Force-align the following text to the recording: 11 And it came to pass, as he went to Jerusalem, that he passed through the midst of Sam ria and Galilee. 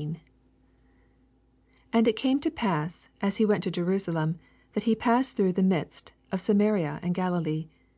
11 0.00 0.20
And 1.92 2.08
it 2.08 2.16
came 2.16 2.40
to 2.40 2.50
pass, 2.50 3.10
as 3.20 3.36
he 3.36 3.44
went 3.44 3.62
to 3.64 3.70
Jerusalem, 3.70 4.38
that 4.72 4.84
he 4.84 4.94
passed 4.94 5.36
through 5.36 5.52
the 5.52 5.62
midst 5.62 6.12
of 6.32 6.40
Sam 6.40 6.60
ria 6.72 7.00
and 7.02 7.14
Galilee. 7.14 7.68